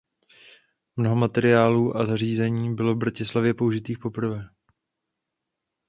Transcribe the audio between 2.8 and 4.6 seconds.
v Bratislavě použitých poprvé.